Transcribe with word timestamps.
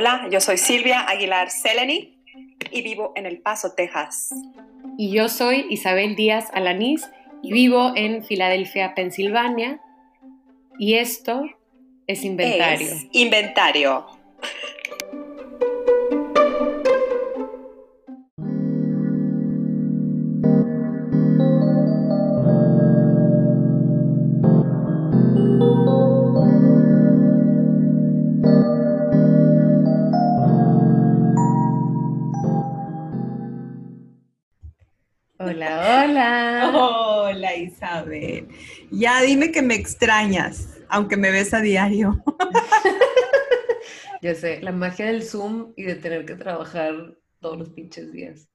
Hola, 0.00 0.28
yo 0.30 0.40
soy 0.40 0.58
Silvia 0.58 1.00
Aguilar 1.00 1.50
Seleni 1.50 2.16
y 2.70 2.82
vivo 2.82 3.12
en 3.16 3.26
El 3.26 3.40
Paso, 3.40 3.72
Texas. 3.72 4.32
Y 4.96 5.10
yo 5.10 5.28
soy 5.28 5.66
Isabel 5.70 6.14
Díaz 6.14 6.50
Alanís 6.52 7.10
y 7.42 7.52
vivo 7.52 7.90
en 7.96 8.22
Filadelfia, 8.22 8.94
Pensilvania. 8.94 9.80
Y 10.78 10.94
esto 10.94 11.42
es 12.06 12.22
inventario. 12.22 12.86
Es 12.86 13.08
inventario. 13.10 14.06
Hola, 35.48 36.04
hola. 36.04 36.70
Hola 36.74 37.56
Isabel. 37.56 38.48
Ya 38.90 39.22
dime 39.22 39.50
que 39.50 39.62
me 39.62 39.74
extrañas, 39.76 40.78
aunque 40.90 41.16
me 41.16 41.30
ves 41.30 41.54
a 41.54 41.60
diario. 41.62 42.22
Yo 44.22 44.34
sé, 44.34 44.60
la 44.60 44.72
magia 44.72 45.06
del 45.06 45.22
Zoom 45.22 45.72
y 45.76 45.84
de 45.84 45.94
tener 45.94 46.26
que 46.26 46.34
trabajar 46.34 47.16
todos 47.40 47.58
los 47.58 47.70
pinches 47.70 48.12
días. 48.12 48.48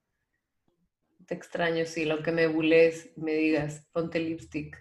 Te 1.25 1.33
extraño, 1.33 1.85
sí, 1.85 2.05
lo 2.05 2.21
que 2.21 2.31
me 2.31 2.45
bules, 2.47 3.09
me 3.15 3.33
digas, 3.33 3.87
ponte 3.91 4.19
lipstick. 4.19 4.77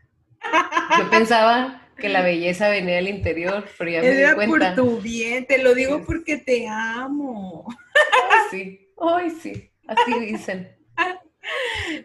Yo 0.98 1.09
pensaba 1.09 1.89
que 1.97 2.11
la 2.11 2.20
belleza 2.20 2.69
venía 2.69 2.97
del 2.97 3.09
interior, 3.09 3.65
pero 3.78 3.91
ya 3.91 4.00
me 4.03 4.09
Era 4.09 4.31
di 4.31 4.34
cuenta. 4.34 4.75
por 4.75 4.84
tu 4.84 5.00
bien, 5.00 5.47
te 5.47 5.59
lo 5.62 5.75
digo 5.75 6.05
porque 6.05 6.37
te 6.37 6.67
amo. 6.69 7.65
Ay, 7.70 8.39
sí, 8.50 8.92
ay, 9.00 9.31
sí, 9.31 9.70
así 9.87 10.19
dicen. 10.20 10.77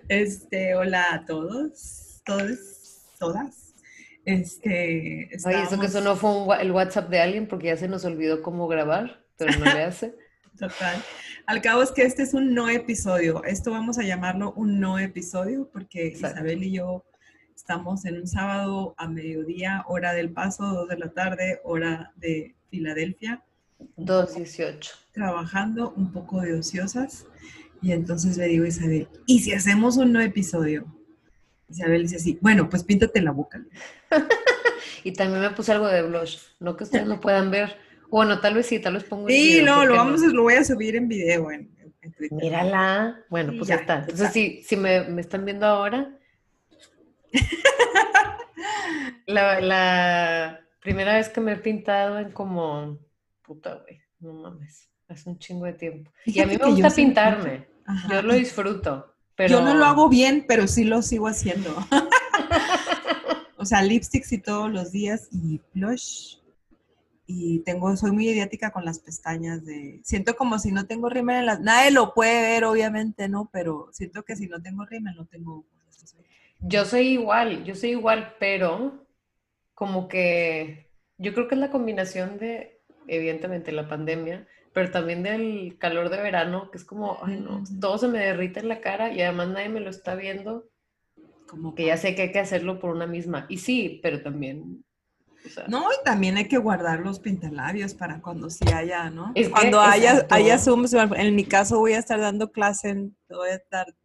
Este, 0.07 0.75
hola 0.75 1.05
a 1.13 1.25
todos, 1.25 2.21
todos, 2.25 3.01
todas. 3.19 3.73
Este, 4.25 5.33
eso 5.35 5.49
que 5.49 5.61
estamos- 5.61 5.85
eso 5.85 6.01
no 6.01 6.15
fue 6.15 6.31
un 6.31 6.53
el 6.59 6.71
WhatsApp 6.71 7.09
de 7.09 7.21
alguien 7.21 7.47
porque 7.47 7.67
ya 7.67 7.77
se 7.77 7.87
nos 7.87 8.03
olvidó 8.05 8.41
cómo 8.41 8.67
grabar, 8.67 9.23
pero 9.37 9.57
no 9.57 9.65
le 9.65 9.83
hace. 9.83 10.15
Total. 10.59 11.01
Al 11.45 11.61
cabo 11.61 11.81
es 11.83 11.91
que 11.91 12.01
este 12.01 12.23
es 12.23 12.33
un 12.33 12.53
no 12.53 12.67
episodio. 12.67 13.43
Esto 13.43 13.71
vamos 13.71 13.97
a 13.99 14.03
llamarlo 14.03 14.53
un 14.53 14.79
no 14.79 14.97
episodio 14.99 15.69
porque 15.71 16.07
Exacto. 16.07 16.37
Isabel 16.39 16.63
y 16.63 16.71
yo 16.73 17.05
estamos 17.55 18.05
en 18.05 18.15
un 18.21 18.27
sábado 18.27 18.95
a 18.97 19.07
mediodía, 19.07 19.83
hora 19.87 20.13
del 20.13 20.31
paso, 20.31 20.65
dos 20.65 20.89
de 20.89 20.97
la 20.97 21.09
tarde, 21.13 21.61
hora 21.63 22.11
de 22.15 22.55
Filadelfia, 22.69 23.43
218. 23.95 24.91
trabajando 25.13 25.93
un 25.95 26.11
poco 26.11 26.41
de 26.41 26.55
ociosas. 26.55 27.25
Y 27.81 27.91
entonces 27.91 28.37
le 28.37 28.47
digo 28.47 28.65
a 28.65 28.69
Isabel, 28.69 29.07
¿y 29.25 29.39
si 29.39 29.53
hacemos 29.53 29.97
un 29.97 30.11
no 30.13 30.21
episodio? 30.21 30.85
Isabel 31.69 32.03
dice 32.03 32.15
así, 32.17 32.37
bueno, 32.41 32.69
pues 32.69 32.83
píntate 32.83 33.21
la 33.21 33.31
boca. 33.31 33.63
Y 35.03 35.13
también 35.13 35.41
me 35.41 35.49
puse 35.51 35.71
algo 35.71 35.87
de 35.87 36.01
blush, 36.01 36.37
no 36.59 36.75
que 36.75 36.83
ustedes 36.83 37.07
lo 37.07 37.19
puedan 37.21 37.49
ver. 37.49 37.77
Bueno, 38.09 38.39
tal 38.41 38.55
vez 38.55 38.65
sí, 38.65 38.79
tal 38.79 38.95
vez 38.95 39.03
pongo 39.05 39.27
Sí, 39.29 39.59
video, 39.59 39.65
no, 39.65 39.75
¿por 39.77 39.87
lo 39.87 39.95
vamos, 39.95 40.21
a- 40.23 40.27
lo 40.27 40.43
voy 40.43 40.55
a 40.55 40.63
subir 40.65 40.95
en 40.97 41.07
video 41.07 41.49
en, 41.51 41.69
en 42.01 42.11
Twitter. 42.13 42.37
Mírala. 42.37 43.21
Bueno, 43.29 43.53
pues 43.57 43.67
ya, 43.69 43.75
está. 43.75 43.95
Entonces, 43.99 44.19
está. 44.21 44.31
si, 44.33 44.63
si 44.63 44.75
me, 44.75 45.03
me 45.05 45.21
están 45.21 45.45
viendo 45.45 45.65
ahora, 45.65 46.17
la, 49.25 49.61
la 49.61 50.59
primera 50.81 51.15
vez 51.15 51.29
que 51.29 51.41
me 51.41 51.53
he 51.53 51.57
pintado 51.57 52.19
en 52.19 52.31
como, 52.31 52.99
puta, 53.43 53.75
güey, 53.75 54.01
no 54.19 54.33
mames, 54.33 54.89
hace 55.07 55.29
un 55.29 55.39
chingo 55.39 55.65
de 55.65 55.73
tiempo. 55.73 56.11
Y 56.25 56.39
a 56.39 56.45
mí 56.45 56.53
me 56.53 56.59
yo 56.59 56.67
gusta 56.71 56.89
sí- 56.89 57.03
pintarme, 57.03 57.67
yo 58.09 58.21
lo 58.21 58.33
disfruto, 58.33 59.13
pero... 59.35 59.49
Yo 59.49 59.61
no 59.61 59.75
lo 59.75 59.85
hago 59.85 60.09
bien, 60.09 60.45
pero 60.47 60.67
sí 60.67 60.83
lo 60.83 61.01
sigo 61.01 61.27
haciendo. 61.27 61.75
o 63.57 63.65
sea, 63.65 63.81
lipsticks 63.81 64.31
y 64.33 64.39
todos 64.39 64.71
los 64.71 64.91
días 64.91 65.29
y 65.31 65.61
blush. 65.73 66.37
Y 67.29 67.59
tengo, 67.59 67.95
soy 67.97 68.11
muy 68.11 68.29
idiática 68.29 68.71
con 68.71 68.85
las 68.85 68.99
pestañas 68.99 69.65
de. 69.65 69.99
Siento 70.01 70.37
como 70.37 70.59
si 70.59 70.71
no 70.71 70.85
tengo 70.85 71.09
rímel 71.09 71.39
en 71.39 71.45
las. 71.45 71.59
Nadie 71.59 71.91
lo 71.91 72.13
puede 72.13 72.41
ver, 72.41 72.63
obviamente, 72.63 73.27
¿no? 73.27 73.49
Pero 73.51 73.89
siento 73.91 74.23
que 74.23 74.37
si 74.37 74.47
no 74.47 74.61
tengo 74.61 74.85
rímel, 74.85 75.13
no 75.17 75.25
tengo. 75.25 75.65
Yo 76.61 76.85
soy 76.85 77.09
igual, 77.09 77.65
yo 77.65 77.75
soy 77.75 77.91
igual, 77.91 78.33
pero 78.39 79.05
como 79.73 80.07
que 80.07 80.89
yo 81.17 81.33
creo 81.33 81.49
que 81.49 81.55
es 81.55 81.61
la 81.61 81.69
combinación 81.69 82.39
de, 82.39 82.79
evidentemente, 83.07 83.73
la 83.73 83.89
pandemia, 83.89 84.47
pero 84.77 84.91
también 84.91 85.23
del 85.23 85.75
calor 85.79 86.11
de 86.11 86.21
verano, 86.21 86.69
que 86.69 86.77
es 86.77 86.85
como, 86.85 87.17
ay 87.23 87.39
no, 87.39 87.63
todo 87.81 87.97
se 87.97 88.07
me 88.07 88.19
derrite 88.19 88.59
en 88.59 88.67
la 88.67 88.79
cara 88.79 89.11
y 89.11 89.23
además 89.23 89.47
nadie 89.47 89.69
me 89.69 89.79
lo 89.79 89.89
está 89.89 90.13
viendo, 90.13 90.69
Como 91.47 91.73
que 91.73 91.87
ya 91.87 91.97
sé 91.97 92.13
que 92.13 92.21
hay 92.21 92.31
que 92.31 92.37
hacerlo 92.37 92.77
por 92.77 92.91
una 92.91 93.07
misma. 93.07 93.47
Y 93.49 93.57
sí, 93.57 93.99
pero 94.03 94.21
también, 94.21 94.85
o 95.43 95.49
sea, 95.49 95.65
No, 95.67 95.91
y 95.91 96.03
también 96.05 96.37
hay 96.37 96.47
que 96.47 96.59
guardar 96.59 96.99
los 96.99 97.19
pintalabios 97.19 97.95
para 97.95 98.21
cuando 98.21 98.51
sí 98.51 98.71
haya, 98.71 99.09
¿no? 99.09 99.31
Es 99.33 99.47
que, 99.47 99.51
cuando 99.51 99.81
haya, 99.81 100.27
haya 100.29 100.59
Zooms, 100.59 100.93
en 100.93 101.35
mi 101.35 101.45
caso 101.45 101.79
voy 101.79 101.93
a 101.93 101.97
estar 101.97 102.19
dando 102.19 102.51
clase, 102.51 102.89
en, 102.89 103.17
voy 103.31 103.49
a 103.49 103.61
dar 103.71 103.95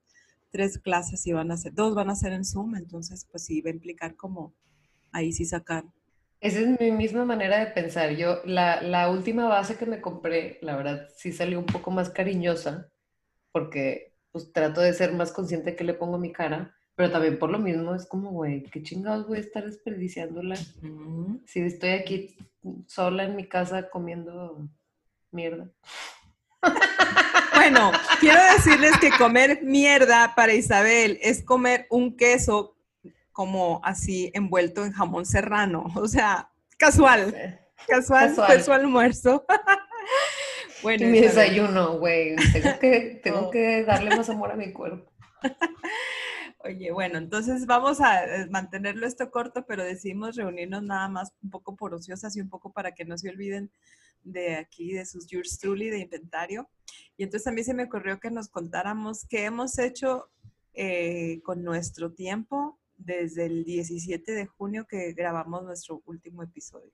tres 0.52 0.78
clases 0.78 1.26
y 1.26 1.34
van 1.34 1.50
a 1.50 1.58
ser, 1.58 1.74
dos 1.74 1.94
van 1.94 2.08
a 2.08 2.16
ser 2.16 2.32
en 2.32 2.46
Zoom, 2.46 2.76
entonces 2.76 3.26
pues 3.30 3.44
sí 3.44 3.60
va 3.60 3.68
a 3.68 3.74
implicar 3.74 4.16
como 4.16 4.54
ahí 5.12 5.34
sí 5.34 5.44
sacar. 5.44 5.84
Esa 6.42 6.58
es 6.58 6.80
mi 6.80 6.90
misma 6.90 7.24
manera 7.24 7.60
de 7.60 7.66
pensar. 7.66 8.10
Yo, 8.10 8.40
la, 8.44 8.82
la 8.82 9.08
última 9.08 9.46
base 9.46 9.76
que 9.76 9.86
me 9.86 10.00
compré, 10.00 10.58
la 10.60 10.74
verdad, 10.76 11.08
sí 11.16 11.32
salió 11.32 11.60
un 11.60 11.66
poco 11.66 11.92
más 11.92 12.10
cariñosa, 12.10 12.90
porque 13.52 14.12
pues 14.32 14.52
trato 14.52 14.80
de 14.80 14.92
ser 14.92 15.12
más 15.12 15.30
consciente 15.30 15.70
de 15.70 15.76
qué 15.76 15.84
le 15.84 15.94
pongo 15.94 16.16
a 16.16 16.18
mi 16.18 16.32
cara, 16.32 16.74
pero 16.96 17.12
también 17.12 17.38
por 17.38 17.50
lo 17.50 17.60
mismo 17.60 17.94
es 17.94 18.06
como, 18.06 18.32
güey, 18.32 18.64
qué 18.64 18.82
chingados 18.82 19.28
voy 19.28 19.38
a 19.38 19.40
estar 19.40 19.64
desperdiciándola 19.64 20.56
si 21.46 21.60
estoy 21.60 21.90
aquí 21.90 22.36
sola 22.86 23.22
en 23.22 23.36
mi 23.36 23.46
casa 23.48 23.88
comiendo 23.88 24.68
mierda. 25.30 25.70
Bueno, 27.54 27.92
quiero 28.18 28.40
decirles 28.56 28.98
que 28.98 29.10
comer 29.10 29.62
mierda 29.62 30.34
para 30.34 30.52
Isabel 30.52 31.18
es 31.22 31.44
comer 31.44 31.86
un 31.90 32.16
queso 32.16 32.74
como 33.32 33.80
así 33.84 34.30
envuelto 34.34 34.84
en 34.84 34.92
jamón 34.92 35.26
serrano, 35.26 35.86
o 35.96 36.08
sea, 36.08 36.50
casual. 36.78 37.58
Casual, 37.88 38.28
Casual. 38.28 38.46
fue 38.46 38.60
su 38.62 38.72
almuerzo. 38.72 39.44
bueno, 40.82 41.08
mi 41.08 41.20
desayuno, 41.20 41.98
güey, 41.98 42.36
tengo 42.52 42.78
que, 42.78 43.20
tengo 43.22 43.38
Oh. 43.48 43.50
que 43.50 43.82
darle 43.84 44.14
más 44.14 44.28
amor 44.30 44.52
a 44.52 44.56
mi 44.56 44.72
cuerpo. 44.72 45.10
Oye, 46.64 46.92
bueno, 46.92 47.18
entonces 47.18 47.66
vamos 47.66 48.00
a 48.00 48.24
eh, 48.24 48.46
mantenerlo 48.48 49.04
esto 49.04 49.32
corto, 49.32 49.64
pero 49.66 49.82
decidimos 49.82 50.36
reunirnos 50.36 50.84
nada 50.84 51.08
más 51.08 51.32
un 51.42 51.50
poco 51.50 51.74
por 51.74 51.92
ociosas 51.92 52.36
y 52.36 52.40
un 52.40 52.48
poco 52.48 52.72
para 52.72 52.92
que 52.92 53.04
no 53.04 53.18
se 53.18 53.30
olviden 53.30 53.72
de 54.22 54.54
aquí, 54.54 54.92
de 54.92 55.04
sus 55.04 55.26
yours 55.26 55.58
truly, 55.58 55.90
de 55.90 55.98
inventario. 55.98 56.70
Y 57.16 57.24
entonces 57.24 57.48
a 57.48 57.52
mí 57.52 57.64
se 57.64 57.74
me 57.74 57.84
ocurrió 57.84 58.20
que 58.20 58.30
nos 58.30 58.48
contáramos 58.48 59.26
qué 59.28 59.44
hemos 59.44 59.76
hecho 59.80 60.30
eh, 60.74 61.40
con 61.42 61.64
nuestro 61.64 62.12
tiempo 62.12 62.78
desde 63.04 63.46
el 63.46 63.64
17 63.64 64.32
de 64.32 64.46
junio 64.46 64.86
que 64.88 65.12
grabamos 65.12 65.64
nuestro 65.64 66.02
último 66.06 66.42
episodio. 66.42 66.90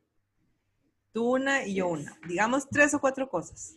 Tú 1.12 1.34
una 1.34 1.66
y 1.66 1.76
yo 1.76 1.88
una. 1.88 2.16
Digamos 2.28 2.68
tres 2.68 2.94
o 2.94 3.00
cuatro 3.00 3.28
cosas. 3.28 3.76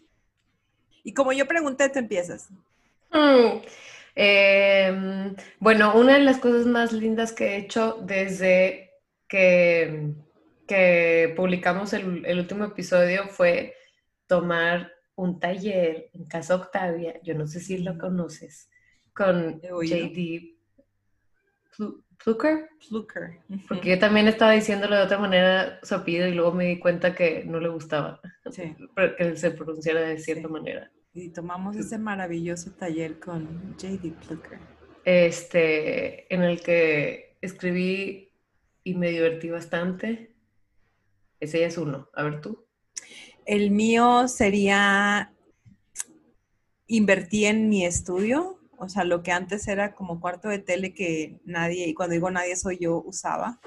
Y 1.03 1.13
como 1.13 1.31
yo 1.33 1.47
pregunté, 1.47 1.89
te 1.89 1.99
empiezas. 1.99 2.49
Mm, 3.11 3.61
em, 4.15 5.35
bueno, 5.59 5.95
una 5.97 6.13
de 6.13 6.19
las 6.23 6.37
cosas 6.37 6.65
más 6.65 6.93
lindas 6.93 7.33
que 7.33 7.45
he 7.45 7.57
hecho 7.57 7.97
desde 8.03 8.91
que, 9.27 10.13
que 10.67 11.33
publicamos 11.35 11.93
el, 11.93 12.25
el 12.25 12.39
último 12.39 12.65
episodio 12.65 13.27
fue 13.27 13.75
tomar 14.27 14.91
un 15.15 15.39
taller 15.39 16.09
en 16.13 16.25
Casa 16.25 16.55
Octavia, 16.55 17.19
yo 17.21 17.33
no 17.35 17.47
sé 17.47 17.59
si 17.59 17.77
lo 17.79 17.97
conoces, 17.97 18.69
con. 19.13 19.59
JD 19.61 20.57
Plu- 21.75 22.03
Plucker, 22.23 22.69
Fluker. 22.87 23.39
porque 23.67 23.89
yo 23.89 23.99
también 23.99 24.27
estaba 24.27 24.51
diciéndolo 24.51 24.95
de 24.95 25.03
otra 25.03 25.17
manera 25.17 25.79
su 25.83 25.95
apellido 25.95 26.27
y 26.27 26.33
luego 26.33 26.51
me 26.51 26.65
di 26.67 26.79
cuenta 26.79 27.15
que 27.15 27.43
no 27.45 27.59
le 27.59 27.69
gustaba 27.69 28.21
Sí. 28.51 28.75
que 29.17 29.35
se 29.37 29.51
pronunciara 29.51 30.01
de 30.01 30.17
cierta 30.19 30.47
Sí. 30.47 30.53
manera. 30.53 30.91
Y 31.13 31.29
tomamos 31.29 31.75
ese 31.75 31.97
maravilloso 31.97 32.71
taller 32.71 33.19
con 33.19 33.75
JD 33.77 34.13
Plucker. 34.25 34.59
este, 35.03 36.33
en 36.33 36.43
el 36.43 36.61
que 36.61 37.37
escribí 37.41 38.31
y 38.83 38.93
me 38.95 39.09
divertí 39.09 39.49
bastante. 39.49 40.35
Ese 41.39 41.59
ya 41.59 41.67
es 41.67 41.77
uno. 41.77 42.07
A 42.13 42.23
ver 42.23 42.39
tú. 42.39 42.65
El 43.45 43.71
mío 43.71 44.27
sería 44.27 45.33
invertí 46.87 47.45
en 47.45 47.67
mi 47.69 47.85
estudio, 47.85 48.59
o 48.81 48.89
sea, 48.89 49.03
lo 49.03 49.21
que 49.21 49.31
antes 49.31 49.67
era 49.67 49.93
como 49.93 50.19
cuarto 50.19 50.49
de 50.49 50.57
tele 50.57 50.93
que 50.93 51.39
nadie, 51.45 51.87
y 51.87 51.93
cuando 51.93 52.13
digo 52.13 52.31
nadie 52.31 52.55
soy 52.55 52.79
yo, 52.79 53.03
usaba, 53.05 53.59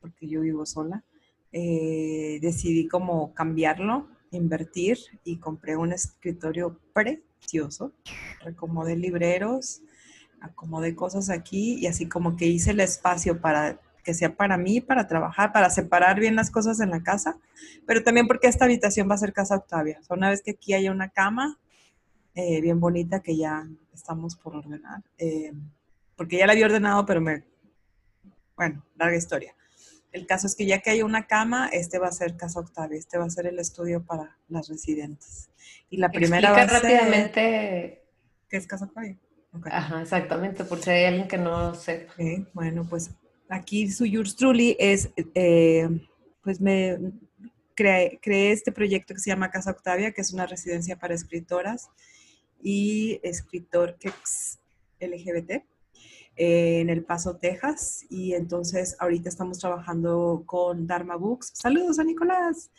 porque 0.00 0.26
yo 0.26 0.40
vivo 0.40 0.66
sola. 0.66 1.04
eh, 1.52 2.40
decidí 2.42 2.88
como 2.88 3.32
cambiarlo 3.32 4.08
invertir 4.32 4.98
y 5.22 5.38
compré 5.38 5.76
un 5.76 5.92
escritorio 5.92 6.80
precioso. 6.92 7.92
Recomodé 8.40 8.96
libreros, 8.96 9.82
acomodé 10.40 10.96
cosas 10.96 11.30
aquí 11.30 11.74
y 11.74 11.86
así 11.86 12.08
como 12.08 12.36
que 12.36 12.46
hice 12.46 12.72
el 12.72 12.80
espacio 12.80 13.40
para 13.40 13.80
que 14.02 14.14
sea 14.14 14.36
para 14.36 14.58
mí, 14.58 14.80
para 14.80 15.06
trabajar, 15.06 15.52
para 15.52 15.70
separar 15.70 16.18
bien 16.18 16.34
las 16.34 16.50
cosas 16.50 16.80
en 16.80 16.90
la 16.90 17.04
casa, 17.04 17.38
pero 17.86 18.02
también 18.02 18.26
porque 18.26 18.48
esta 18.48 18.64
habitación 18.64 19.08
va 19.08 19.14
a 19.14 19.18
ser 19.18 19.32
casa 19.32 19.56
Octavia. 19.56 19.98
O 20.00 20.02
sea, 20.02 20.16
una 20.16 20.28
vez 20.28 20.42
que 20.42 20.50
aquí 20.50 20.74
haya 20.74 20.90
una 20.90 21.08
cama 21.08 21.58
eh, 22.34 22.60
bien 22.60 22.80
bonita 22.80 23.20
que 23.20 23.36
ya 23.36 23.66
estamos 23.92 24.36
por 24.36 24.56
ordenar, 24.56 25.02
eh, 25.18 25.52
porque 26.16 26.38
ya 26.38 26.46
la 26.46 26.52
había 26.52 26.66
ordenado, 26.66 27.06
pero 27.06 27.20
me... 27.20 27.44
Bueno, 28.56 28.84
larga 28.96 29.16
historia. 29.16 29.54
El 30.12 30.26
caso 30.26 30.46
es 30.46 30.54
que 30.54 30.66
ya 30.66 30.78
que 30.80 30.90
hay 30.90 31.02
una 31.02 31.26
cama, 31.26 31.68
este 31.72 31.98
va 31.98 32.08
a 32.08 32.12
ser 32.12 32.36
Casa 32.36 32.60
Octavia, 32.60 32.98
este 32.98 33.18
va 33.18 33.24
a 33.24 33.30
ser 33.30 33.46
el 33.46 33.58
estudio 33.58 34.04
para 34.04 34.36
las 34.48 34.68
residentes. 34.68 35.50
Y 35.90 35.96
la 35.96 36.10
primera 36.10 36.52
va 36.52 36.62
a 36.62 36.68
ser... 36.68 36.82
rápidamente... 36.82 38.02
¿Qué 38.48 38.56
es 38.56 38.66
Casa 38.66 38.84
Octavia? 38.84 39.18
Ajá, 39.70 40.02
exactamente, 40.02 40.64
por 40.64 40.80
si 40.80 40.90
hay 40.90 41.04
alguien 41.04 41.28
que 41.28 41.38
no 41.38 41.74
sepa. 41.74 42.14
bueno, 42.52 42.86
pues 42.88 43.10
aquí 43.48 43.90
su 43.90 44.04
Yours 44.04 44.36
Truly 44.36 44.76
es, 44.78 45.10
eh, 45.34 45.88
pues 46.42 46.60
me 46.60 46.98
creé, 47.74 48.18
este 48.52 48.72
proyecto 48.72 49.14
que 49.14 49.20
se 49.20 49.30
llama 49.30 49.50
Casa 49.50 49.70
Octavia, 49.70 50.12
que 50.12 50.20
es 50.20 50.32
una 50.32 50.46
residencia 50.46 50.96
para 50.96 51.14
escritoras 51.14 51.90
y 52.64 53.20
escritor 53.22 53.96
que 54.00 54.08
es 54.08 54.58
LGBT. 54.98 55.62
Eh, 56.36 56.80
en 56.80 56.90
El 56.90 57.04
Paso, 57.04 57.36
Texas. 57.36 58.04
Y 58.10 58.32
entonces 58.32 58.96
ahorita 58.98 59.28
estamos 59.28 59.58
trabajando 59.58 60.42
con 60.46 60.86
Dharma 60.86 61.14
Books. 61.14 61.52
Saludos 61.54 62.00
a 62.00 62.04
Nicolás. 62.04 62.70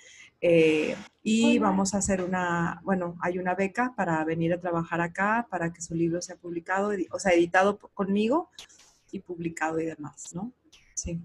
Eh, 0.41 0.95
y 1.23 1.59
vamos 1.59 1.93
a 1.93 1.99
hacer 1.99 2.21
una, 2.21 2.81
bueno, 2.83 3.17
hay 3.21 3.39
una 3.39 3.55
beca 3.55 3.93
para 3.95 4.23
venir 4.25 4.53
a 4.53 4.59
trabajar 4.59 4.99
acá, 5.01 5.47
para 5.49 5.71
que 5.71 5.81
su 5.81 5.95
libro 5.95 6.21
sea 6.21 6.35
publicado, 6.35 6.91
o 7.11 7.19
sea, 7.19 7.31
editado 7.31 7.77
conmigo 7.77 8.49
y 9.11 9.19
publicado 9.19 9.79
y 9.79 9.85
demás, 9.85 10.33
¿no? 10.33 10.51
Sí. 10.93 11.21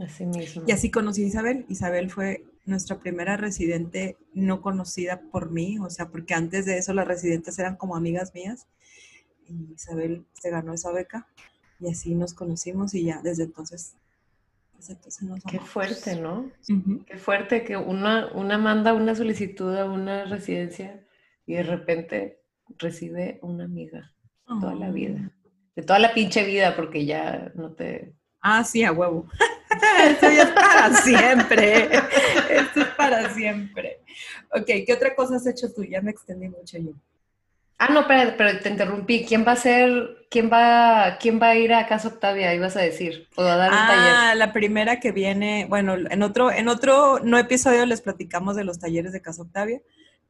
Así 0.00 0.26
mismo. 0.26 0.64
Y 0.66 0.72
así 0.72 0.90
conocí 0.90 1.24
a 1.24 1.26
Isabel. 1.26 1.64
Isabel 1.68 2.10
fue 2.10 2.44
nuestra 2.66 2.98
primera 2.98 3.36
residente 3.36 4.16
no 4.34 4.60
conocida 4.60 5.22
por 5.30 5.50
mí, 5.50 5.78
o 5.78 5.88
sea, 5.88 6.08
porque 6.08 6.34
antes 6.34 6.66
de 6.66 6.78
eso 6.78 6.92
las 6.92 7.06
residentes 7.06 7.58
eran 7.58 7.76
como 7.76 7.96
amigas 7.96 8.34
mías 8.34 8.66
y 9.48 9.72
Isabel 9.74 10.26
se 10.32 10.50
ganó 10.50 10.74
esa 10.74 10.92
beca 10.92 11.26
y 11.80 11.88
así 11.88 12.14
nos 12.14 12.34
conocimos 12.34 12.94
y 12.94 13.04
ya 13.04 13.20
desde 13.22 13.44
entonces, 13.44 13.96
desde 14.76 14.94
entonces 14.94 15.22
nos 15.22 15.44
Qué 15.44 15.60
fuerte, 15.60 16.20
¿no? 16.20 16.50
Qué 17.06 17.16
fuerte 17.16 17.64
que 17.64 17.76
una, 17.76 18.32
una 18.34 18.58
manda 18.58 18.92
una 18.92 19.14
solicitud 19.14 19.74
a 19.76 19.84
una 19.84 20.24
residencia 20.24 21.06
y 21.46 21.54
de 21.54 21.62
repente 21.62 22.40
recibe 22.78 23.38
una 23.42 23.64
amiga 23.64 24.12
toda 24.46 24.74
la 24.74 24.90
vida. 24.90 25.32
De 25.74 25.82
toda 25.82 25.98
la 25.98 26.14
pinche 26.14 26.44
vida, 26.44 26.74
porque 26.76 27.04
ya 27.04 27.52
no 27.54 27.72
te... 27.72 28.14
Ah, 28.48 28.62
sí, 28.62 28.84
a 28.84 28.92
huevo. 28.92 29.26
Esto 30.04 30.30
ya 30.30 30.44
es 30.44 30.50
para 30.50 30.94
siempre. 30.98 31.90
Esto 32.48 32.80
es 32.80 32.88
para 32.96 33.34
siempre. 33.34 33.98
Ok, 34.52 34.66
¿qué 34.86 34.92
otra 34.92 35.16
cosa 35.16 35.34
has 35.34 35.48
hecho 35.48 35.72
tú? 35.74 35.82
Ya 35.82 36.00
me 36.00 36.12
extendí 36.12 36.48
mucho 36.48 36.78
yo. 36.78 36.92
Ah, 37.76 37.92
no, 37.92 38.06
pero, 38.06 38.36
pero 38.38 38.60
te 38.60 38.68
interrumpí. 38.68 39.24
¿Quién 39.26 39.44
va 39.44 39.52
a 39.52 39.56
ser, 39.56 40.28
quién 40.30 40.48
va, 40.48 41.18
quién 41.18 41.42
va 41.42 41.48
a 41.48 41.56
ir 41.56 41.74
a 41.74 41.88
Casa 41.88 42.06
Octavia? 42.06 42.54
Ibas 42.54 42.76
a 42.76 42.82
decir, 42.82 43.26
o 43.34 43.42
a 43.42 43.56
dar 43.56 43.72
un 43.72 43.78
taller. 43.78 44.14
Ah, 44.14 44.34
la 44.36 44.52
primera 44.52 45.00
que 45.00 45.10
viene, 45.10 45.66
bueno, 45.68 45.96
en 45.96 46.22
otro, 46.22 46.52
en 46.52 46.68
otro 46.68 47.18
no 47.18 47.38
episodio 47.38 47.84
les 47.84 48.00
platicamos 48.00 48.54
de 48.54 48.62
los 48.62 48.78
talleres 48.78 49.12
de 49.12 49.22
Casa 49.22 49.42
Octavia, 49.42 49.82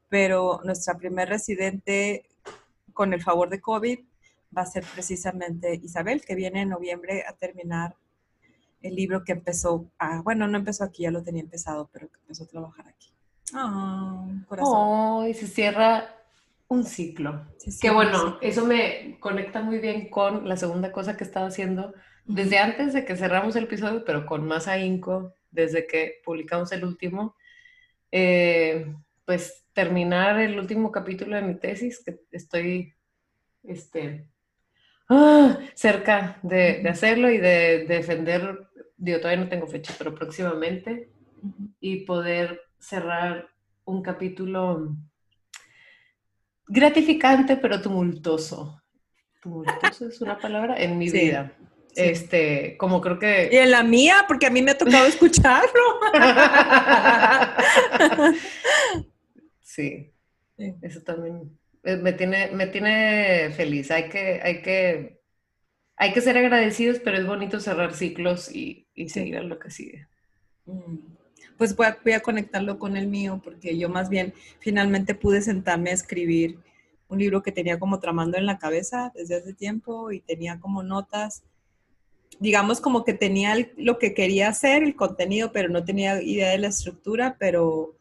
pero 0.08 0.62
nuestra 0.64 0.96
primer 0.96 1.28
residente, 1.28 2.24
con 2.94 3.12
el 3.12 3.22
favor 3.22 3.50
de 3.50 3.60
COVID, 3.60 3.98
va 4.56 4.62
a 4.62 4.66
ser 4.66 4.84
precisamente 4.94 5.78
Isabel, 5.82 6.24
que 6.24 6.34
viene 6.34 6.62
en 6.62 6.70
noviembre 6.70 7.22
a 7.28 7.34
terminar 7.34 7.94
el 8.82 8.94
libro 8.94 9.25
que 9.25 9.32
empezó, 9.32 9.90
ah, 9.99 10.20
bueno, 10.23 10.46
no 10.49 10.58
empezó 10.58 10.84
aquí, 10.84 11.02
ya 11.05 11.11
lo 11.11 11.23
tenía 11.23 11.43
empezado, 11.43 11.88
pero 11.93 12.08
que 12.08 12.19
empezó 12.20 12.44
a 12.44 12.49
trabajar 12.49 12.88
aquí. 12.88 13.12
Oh, 13.55 14.28
corazón. 14.46 14.75
Oh, 14.75 15.26
y 15.26 15.34
se 15.34 15.46
cierra 15.46 16.14
un 16.69 16.84
ciclo. 16.84 17.46
que 17.81 17.90
bueno, 17.90 18.38
eso 18.40 18.64
me 18.64 19.19
conecta 19.20 19.62
muy 19.62 19.78
bien 19.78 20.11
con 20.11 20.49
la 20.49 20.56
segunda 20.56 20.93
cosa 20.93 21.17
que 21.17 21.25
estaba 21.25 21.46
haciendo 21.46 21.94
desde 22.25 22.58
antes 22.58 22.93
de 22.93 23.05
que 23.05 23.17
cerramos 23.17 23.55
el 23.55 23.64
episodio, 23.64 24.05
pero 24.05 24.26
con 24.26 24.46
más 24.46 24.67
ahínco, 24.67 25.32
desde 25.50 25.87
que 25.87 26.20
publicamos 26.25 26.72
el 26.72 26.84
último. 26.84 27.37
Eh, 28.11 28.94
pues 29.25 29.64
terminar 29.72 30.40
el 30.40 30.58
último 30.58 30.90
capítulo 30.90 31.37
de 31.37 31.43
mi 31.43 31.56
tesis, 31.56 32.02
que 32.02 32.20
estoy 32.31 32.94
este, 33.64 34.29
ah, 35.08 35.58
cerca 35.75 36.38
de, 36.43 36.87
hacerlo 36.88 37.31
y 37.31 37.38
de, 37.38 37.87
defender, 37.87 38.69
digo, 38.97 39.19
todavía 39.19 39.44
no 39.44 39.49
tengo 39.49 39.67
fecha, 39.67 39.94
pero 39.99 40.14
próximamente, 40.14 41.11
y 41.81 42.05
poder 42.05 42.61
cerrar 42.79 43.49
un 43.85 44.03
capítulo 44.03 44.97
gratificante, 46.67 47.56
pero 47.56 47.81
tumultuoso. 47.81 48.82
Tumultuoso 49.41 50.08
es 50.08 50.20
una 50.20 50.38
palabra 50.38 50.76
en 50.76 50.99
mi 50.99 51.11
vida. 51.11 51.53
Este, 51.94 52.76
como 52.76 53.00
creo 53.00 53.19
que. 53.19 53.49
Y 53.50 53.56
en 53.56 53.70
la 53.70 53.82
mía, 53.82 54.26
porque 54.29 54.47
a 54.47 54.50
mí 54.50 54.61
me 54.61 54.73
ha 54.73 54.79
tocado 54.79 55.06
escucharlo. 55.06 56.00
sí. 59.62 60.12
Eso 60.82 61.03
también 61.03 61.56
me 61.86 62.12
tiene, 62.12 62.50
me 62.52 62.66
tiene 62.66 63.50
feliz. 63.56 63.90
Hay 63.90 64.08
que, 64.08 64.40
hay 64.42 64.62
que, 64.62 65.20
hay 65.96 66.12
que 66.12 66.20
ser 66.20 66.36
agradecidos, 66.36 66.98
pero 66.98 67.18
es 67.18 67.26
bonito 67.26 67.60
cerrar 67.60 67.94
ciclos 67.94 68.54
y, 68.54 68.88
seguir 69.08 69.38
a 69.38 69.42
lo 69.42 69.58
que 69.58 69.70
sigue. 69.70 70.08
Mm 70.64 71.16
pues 71.56 71.74
voy 71.74 72.12
a, 72.12 72.20
conectarlo 72.20 72.78
con 72.78 72.96
el 72.96 73.06
mío, 73.06 73.40
porque 73.42 73.78
yo 73.78 73.88
más 73.88 74.08
bien 74.08 74.34
finalmente 74.60 75.14
pude 75.14 75.40
sentarme 75.42 75.90
a 75.90 75.94
escribir 75.94 76.58
un 77.08 77.18
libro 77.18 77.42
que 77.42 77.52
tenía 77.52 77.78
como 77.78 78.00
tramando 78.00 78.36
en 78.36 78.46
la 78.46 78.58
cabeza 78.58 79.12
desde 79.14 79.36
hace 79.36 79.54
tiempo 79.54 80.10
y 80.12 80.20
tenía 80.20 80.60
como 80.60 80.82
notas, 80.82 81.44
digamos 82.40 82.80
como 82.80 83.04
que 83.04 83.14
tenía 83.14 83.54
lo 83.76 83.98
que 83.98 84.12
quería 84.12 84.48
hacer, 84.48 84.82
el 84.82 84.96
contenido, 84.96 85.52
pero 85.52 85.69
no 85.69 85.84
tenía 85.84 86.20
idea 86.20 86.50
de 86.50 86.58
la 86.58 86.69
estructura, 86.69 87.36
pero 87.38 87.95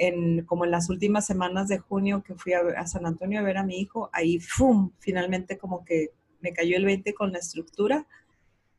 en, 0.00 0.46
como 0.46 0.64
en 0.64 0.70
las 0.70 0.88
últimas 0.88 1.26
semanas 1.26 1.68
de 1.68 1.78
junio 1.78 2.22
que 2.22 2.34
fui 2.34 2.54
a, 2.54 2.86
San 2.86 3.04
Antonio 3.04 3.38
a 3.38 3.42
ver 3.42 3.58
a 3.58 3.64
mi 3.64 3.78
hijo, 3.78 4.08
ahí 4.14 4.40
¡fum! 4.40 4.92
finalmente 4.98 5.58
como 5.58 5.84
que 5.84 6.14
me 6.40 6.54
cayó 6.54 6.78
el 6.78 6.86
20 6.86 7.12
con 7.12 7.32
la 7.32 7.38
estructura 7.38 8.06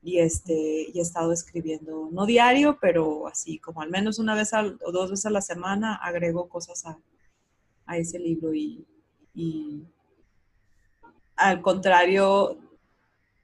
y, 0.01 0.17
este, 0.17 0.87
y 0.91 0.97
he 0.97 1.01
estado 1.01 1.31
escribiendo, 1.31 2.09
no 2.11 2.25
diario, 2.25 2.79
pero 2.81 3.27
así 3.27 3.59
como 3.59 3.83
al 3.83 3.91
menos 3.91 4.17
una 4.17 4.33
vez 4.33 4.51
o 4.53 4.91
dos 4.91 5.11
veces 5.11 5.27
a 5.27 5.29
la 5.29 5.41
semana 5.41 5.93
agrego 5.93 6.49
cosas 6.49 6.83
a, 6.87 6.97
ese 7.95 8.17
libro 8.17 8.53
y, 8.53 8.83
y, 9.35 9.83
al 11.35 11.61
contrario 11.61 12.57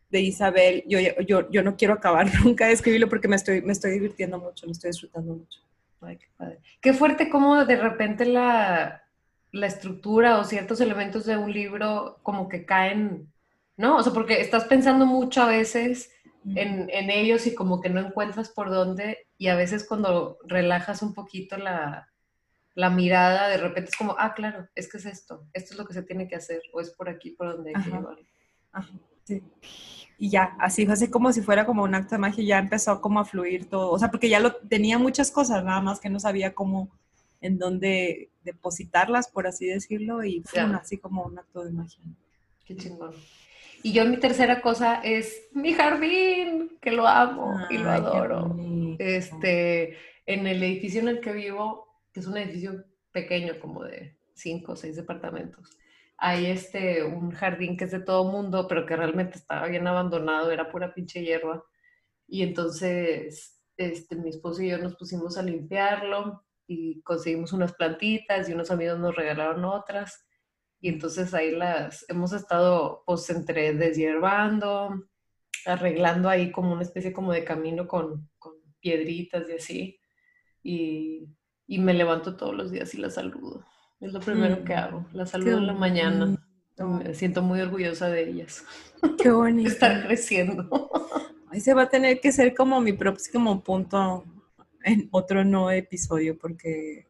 de 0.10 0.22
Isabel, 0.22 0.84
yo, 0.88 1.00
yo, 1.28 1.48
yo, 1.52 1.62
no 1.62 1.76
quiero 1.76 1.94
acabar 1.94 2.28
nunca 2.44 2.66
de 2.66 2.74
escribirlo 2.74 3.08
porque 3.08 3.28
me 3.28 3.36
estoy, 3.36 3.62
me 3.62 3.74
estoy 3.74 3.92
divirtiendo 3.92 4.40
mucho, 4.40 4.66
lo 4.66 4.72
estoy 4.72 4.90
disfrutando 4.90 5.36
mucho. 5.36 5.67
Ay, 6.02 6.18
qué, 6.18 6.28
padre. 6.38 6.60
qué 6.82 6.94
fuerte 6.94 7.30
como 7.30 7.66
de 7.66 7.76
repente 7.76 8.26
la, 8.26 9.04
la 9.52 9.68
estructura 9.68 10.40
o 10.40 10.44
ciertos 10.44 10.82
elementos 10.82 11.26
de 11.26 11.38
un 11.38 11.52
libro 11.52 12.20
como 12.24 12.48
que 12.50 12.66
caen, 12.66 13.32
¿no? 13.76 13.98
O 13.98 14.04
sea, 14.04 14.14
porque 14.14 14.42
estás 14.42 14.66
pensando 14.66 15.06
mucho 15.06 15.42
a 15.42 15.48
veces 15.48 16.12
en, 16.56 17.10
ellos 17.10 17.46
y 17.46 17.56
como 17.56 17.82
que 17.82 17.90
no 17.90 18.00
encuentras 18.00 18.50
por 18.50 18.70
dónde 18.70 19.28
y 19.38 19.48
a 19.48 19.56
veces 19.56 19.86
cuando 19.86 20.38
relajas 20.46 21.02
un 21.02 21.14
poquito 21.14 21.58
la, 21.58 22.10
mirada, 22.92 23.50
de 23.50 23.58
repente 23.58 23.90
es 23.90 23.98
como, 23.98 24.16
ah, 24.18 24.34
claro, 24.34 24.68
es 24.76 24.90
que 24.90 24.98
es 24.98 25.06
esto, 25.06 25.48
esto 25.54 25.74
es 25.74 25.80
lo 25.80 25.86
que 25.86 25.94
se 25.94 26.04
tiene 26.04 26.28
que 26.28 26.36
hacer 26.36 26.62
o 26.74 26.80
es 26.80 26.92
por 26.92 27.10
aquí 27.10 27.32
por 27.32 27.56
donde 27.56 27.74
hay 27.76 27.84
que 27.84 27.90
llevarlo. 27.90 28.26
Sí. 29.28 29.44
Y 30.20 30.30
ya, 30.30 30.56
así 30.60 30.86
fue 30.86 30.94
así 30.94 31.10
como 31.10 31.32
si 31.32 31.42
fuera 31.42 31.66
como 31.66 31.84
un 31.84 31.94
acto 31.94 32.16
de 32.16 32.20
magia, 32.20 32.44
ya 32.44 32.58
empezó 32.60 33.02
como 33.02 33.20
a 33.20 33.26
fluir 33.26 33.70
todo, 33.70 33.92
o 33.92 34.00
sea, 34.00 34.10
porque 34.10 34.30
ya 34.30 34.40
lo 34.40 34.56
tenía 34.56 34.98
muchas 34.98 35.30
cosas, 35.30 35.64
nada 35.64 35.82
más 35.82 36.00
que 36.00 36.10
no 36.10 36.20
sabía 36.20 36.56
cómo, 36.56 36.90
en 37.40 37.60
dónde 37.60 38.32
depositarlas, 38.44 39.28
por 39.28 39.46
así 39.46 39.68
decirlo, 39.68 40.24
y 40.24 40.42
fue 40.44 40.62
así 40.62 40.98
como 40.98 41.24
un 41.24 41.38
acto 41.38 41.64
de 41.64 41.72
magia. 41.72 42.02
Qué 42.66 42.76
chingón. 42.76 43.14
Y 43.84 43.94
yo 43.94 44.06
mi 44.06 44.18
tercera 44.18 44.60
cosa 44.62 45.02
es 45.02 45.50
mi 45.54 45.74
jardín, 45.74 46.78
que 46.82 46.92
lo 46.92 47.08
amo 47.08 47.56
y 47.70 47.78
lo 47.78 47.92
adoro. 47.92 48.56
Este, 48.98 49.98
en 50.26 50.48
el 50.48 50.64
edificio 50.64 51.00
en 51.02 51.10
el 51.10 51.20
que 51.22 51.32
vivo, 51.32 51.88
que 52.12 52.22
es 52.22 52.28
un 52.28 52.38
edificio 52.38 52.84
pequeño, 53.12 53.60
como 53.60 53.84
de 53.84 54.18
cinco 54.34 54.72
o 54.72 54.76
seis 54.76 54.96
departamentos, 54.96 55.78
hay 56.18 56.48
este, 56.48 57.04
un 57.04 57.32
jardín 57.32 57.78
que 57.78 57.86
es 57.86 57.92
de 57.92 58.00
todo 58.00 58.32
mundo, 58.32 58.68
pero 58.68 58.86
que 58.86 58.96
realmente 58.96 59.38
estaba 59.38 59.68
bien 59.68 59.88
abandonado, 59.88 60.52
era 60.52 60.70
pura 60.72 60.94
pinche 60.94 61.24
hierba. 61.24 61.64
Y 62.28 62.44
entonces, 62.44 63.62
este, 63.78 64.16
mi 64.16 64.30
esposo 64.30 64.64
y 64.64 64.70
yo 64.70 64.80
nos 64.80 64.96
pusimos 64.96 65.38
a 65.38 65.44
limpiarlo 65.44 66.44
y 66.68 67.02
conseguimos 67.04 67.54
unas 67.54 67.74
plantitas 67.74 68.50
y 68.50 68.54
unos 68.54 68.72
amigos 68.72 69.00
nos 69.00 69.16
regalaron 69.16 69.66
otras. 69.66 70.26
Y 70.80 70.90
entonces 70.90 71.34
ahí 71.34 71.52
las 71.52 72.06
hemos 72.10 72.34
estado 72.34 73.04
pues 73.06 73.30
entre 73.30 73.74
deshiervando, 73.74 75.08
arreglando 75.66 76.30
ahí 76.30 76.52
como 76.52 76.74
una 76.74 76.84
especie 76.84 77.14
como 77.14 77.32
de 77.34 77.44
camino 77.46 77.88
con, 77.88 78.30
con 78.40 78.54
piedritas 78.80 79.50
y 79.50 79.54
así. 79.54 80.00
Y, 80.64 81.28
y, 81.68 81.80
me 81.80 81.94
levanto 81.94 82.36
todos 82.38 82.56
los 82.56 82.72
días 82.72 82.94
y 82.94 82.98
la 82.98 83.10
saludo. 83.10 83.66
Es 84.00 84.14
lo 84.14 84.20
primero 84.20 84.64
que 84.64 84.76
mm, 84.76 84.78
hago. 84.78 85.06
La 85.14 85.26
saludo 85.26 85.58
en 85.58 85.68
la 85.68 85.74
mañana. 85.74 86.38
Me 86.78 87.14
siento 87.16 87.42
muy 87.42 87.60
orgullosa 87.62 88.10
de 88.10 88.30
ellas. 88.30 88.64
Qué 89.22 89.30
bonito. 89.32 89.70
Estar 89.70 90.06
creciendo. 90.06 90.70
Ahí 91.50 91.60
se 91.60 91.74
va 91.74 91.84
a 91.84 91.90
tener 91.90 92.20
que 92.20 92.32
ser 92.32 92.54
como 92.54 92.80
mi 92.82 92.94
próximo 92.94 93.64
punto 93.64 94.26
en 94.84 95.10
otro 95.12 95.44
no 95.44 95.72
episodio, 95.72 96.38
porque 96.38 97.08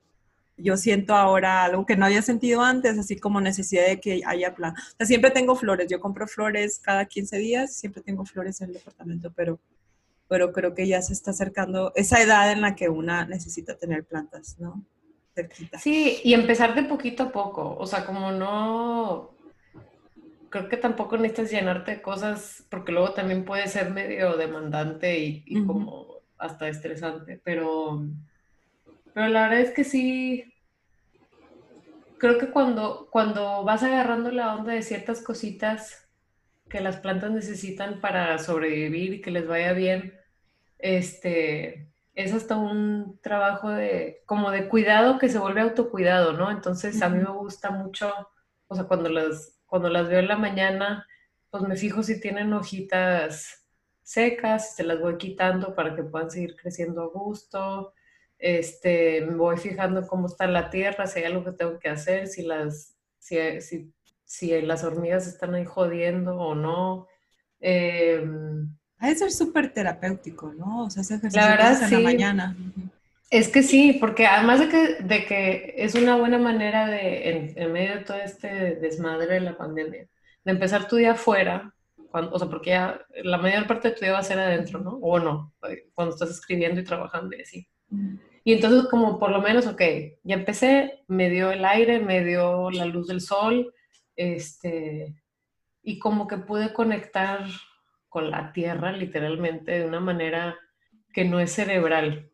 yo 0.55 0.77
siento 0.77 1.13
ahora 1.13 1.65
algo 1.65 1.85
que 1.85 1.97
no 1.97 2.05
había 2.05 2.21
sentido 2.21 2.61
antes, 2.61 2.97
así 2.97 3.19
como 3.19 3.41
necesidad 3.41 3.85
de 3.85 3.99
que 3.99 4.21
haya 4.25 4.55
plan. 4.55 4.73
O 4.73 4.95
sea, 4.97 5.05
siempre 5.05 5.31
tengo 5.31 5.55
flores, 5.55 5.87
yo 5.89 5.99
compro 5.99 6.27
flores 6.27 6.79
cada 6.79 7.05
15 7.05 7.37
días, 7.37 7.75
siempre 7.75 8.01
tengo 8.01 8.25
flores 8.25 8.61
en 8.61 8.69
el 8.69 8.75
departamento, 8.75 9.31
pero, 9.35 9.59
pero 10.27 10.51
creo 10.53 10.73
que 10.73 10.87
ya 10.87 11.01
se 11.01 11.13
está 11.13 11.31
acercando 11.31 11.91
esa 11.95 12.21
edad 12.21 12.51
en 12.51 12.61
la 12.61 12.75
que 12.75 12.89
una 12.89 13.25
necesita 13.25 13.77
tener 13.77 14.05
plantas, 14.05 14.57
¿no? 14.59 14.83
Cerquita. 15.37 15.77
Sí, 15.77 16.19
y 16.23 16.33
empezar 16.33 16.73
de 16.73 16.83
poquito 16.83 17.23
a 17.23 17.31
poco, 17.31 17.77
o 17.77 17.85
sea, 17.85 18.05
como 18.05 18.31
no, 18.31 19.29
creo 20.49 20.67
que 20.67 20.77
tampoco 20.77 21.15
necesitas 21.15 21.51
llenarte 21.51 21.91
de 21.91 22.01
cosas, 22.01 22.65
porque 22.71 22.91
luego 22.91 23.13
también 23.13 23.45
puede 23.45 23.67
ser 23.67 23.91
medio 23.91 24.35
demandante 24.35 25.19
y, 25.19 25.63
como 25.67 26.07
hasta 26.39 26.67
estresante, 26.69 27.39
pero 27.43 28.03
pero 29.13 29.27
la 29.29 29.43
verdad 29.43 29.61
es 29.61 29.71
que 29.71 29.83
sí, 29.83 30.43
creo 32.17 32.39
que 32.39 32.49
cuando, 32.49 33.09
cuando 33.11 33.63
vas 33.63 33.83
agarrando 33.83 34.31
la 34.31 34.55
onda 34.55 34.73
de 34.73 34.81
ciertas 34.81 35.21
cositas 35.21 36.09
que 36.67 36.81
las 36.81 36.97
plantas 36.97 37.31
necesitan 37.31 38.01
para 38.01 38.37
sobrevivir 38.39 39.13
y 39.13 39.21
que 39.21 39.31
les 39.31 39.47
vaya 39.47 39.73
bien, 39.73 40.13
este, 40.79 41.89
es 42.17 42.33
hasta 42.33 42.57
un 42.57 43.19
trabajo 43.21 43.69
de, 43.69 44.23
como 44.25 44.51
de 44.51 44.67
cuidado 44.67 45.19
que 45.19 45.29
se 45.29 45.39
vuelve 45.39 45.61
autocuidado, 45.61 46.33
¿no? 46.33 46.51
Entonces 46.51 47.01
a 47.01 47.09
mí 47.09 47.19
me 47.19 47.31
gusta 47.31 47.71
mucho, 47.71 48.11
o 48.67 48.75
sea, 48.75 48.85
cuando 48.85 49.09
las, 49.09 49.57
cuando 49.65 49.89
las 49.89 50.09
veo 50.09 50.19
en 50.19 50.27
la 50.27 50.37
mañana, 50.37 51.07
pues 51.49 51.63
me 51.63 51.77
fijo 51.77 52.03
si 52.03 52.19
tienen 52.19 52.53
hojitas 52.53 53.65
secas, 54.03 54.75
se 54.75 54.83
las 54.83 54.99
voy 54.99 55.17
quitando 55.17 55.75
para 55.75 55.95
que 55.95 56.03
puedan 56.03 56.31
seguir 56.31 56.55
creciendo 56.55 57.03
a 57.03 57.07
gusto 57.07 57.93
este, 58.39 59.21
me 59.21 59.35
voy 59.35 59.57
fijando 59.57 60.05
cómo 60.07 60.27
está 60.27 60.47
la 60.47 60.69
tierra, 60.69 61.07
si 61.07 61.19
hay 61.19 61.25
algo 61.25 61.43
que 61.43 61.53
tengo 61.53 61.79
que 61.79 61.89
hacer, 61.89 62.27
si 62.27 62.43
las, 62.43 62.95
si, 63.17 63.61
si, 63.61 63.93
si 64.23 64.61
las 64.61 64.83
hormigas 64.83 65.27
están 65.27 65.55
ahí 65.55 65.65
jodiendo 65.65 66.37
o 66.37 66.55
no. 66.55 67.07
Eh, 67.59 68.23
ha 68.99 69.07
de 69.07 69.15
ser 69.15 69.31
súper 69.31 69.73
terapéutico, 69.73 70.53
¿no? 70.53 70.85
O 70.85 70.89
sea, 70.89 71.01
ese 71.01 71.15
ejercicio 71.15 71.41
la 71.41 71.49
verdad, 71.49 71.83
en 71.83 71.91
la 71.91 71.99
mañana. 71.99 72.57
Es 73.29 73.49
que 73.49 73.61
sí, 73.61 73.97
porque 73.99 74.25
además 74.25 74.59
de 74.59 74.69
que, 74.69 75.03
de 75.03 75.25
que 75.25 75.75
es 75.77 75.95
una 75.95 76.15
buena 76.15 76.37
manera 76.37 76.87
de, 76.87 77.53
en, 77.55 77.71
medio 77.73 77.95
de 77.95 78.05
todo 78.05 78.17
este 78.17 78.75
desmadre 78.75 79.27
de 79.27 79.41
la 79.41 79.57
pandemia, 79.57 80.07
de 80.45 80.51
empezar 80.51 80.87
tu 80.87 80.95
día 80.95 81.11
afuera, 81.11 81.73
cuando, 82.09 82.31
o 82.31 82.39
sea, 82.39 82.47
porque 82.47 82.69
ya 82.69 83.01
la 83.23 83.37
mayor 83.37 83.67
parte 83.67 83.89
de 83.89 83.95
tu 83.95 84.01
día 84.01 84.13
va 84.13 84.19
a 84.19 84.23
ser 84.23 84.39
adentro, 84.39 84.79
¿no? 84.79 84.91
O 85.01 85.19
no, 85.19 85.53
cuando 85.93 86.13
estás 86.13 86.29
escribiendo 86.29 86.79
y 86.79 86.85
trabajando 86.85 87.35
y 87.35 87.41
así. 87.41 87.67
Y 88.45 88.53
entonces 88.53 88.89
como 88.89 89.19
por 89.19 89.29
lo 89.31 89.41
menos, 89.41 89.67
ok, 89.67 89.81
ya 90.23 90.35
empecé, 90.35 91.03
me 91.07 91.29
dio 91.29 91.51
el 91.51 91.65
aire, 91.65 91.99
me 91.99 92.23
dio 92.23 92.71
la 92.71 92.85
luz 92.85 93.07
del 93.07 93.19
sol, 93.19 93.73
este, 94.15 95.13
y 95.83 95.99
como 95.99 96.27
que 96.27 96.37
pude 96.37 96.71
conectar 96.71 97.45
con 98.17 98.31
la 98.31 98.51
tierra 98.51 98.91
literalmente 98.91 99.77
de 99.77 99.85
una 99.85 99.99
manera 99.99 100.57
que 101.13 101.23
no 101.23 101.39
es 101.39 101.51
cerebral. 101.51 102.31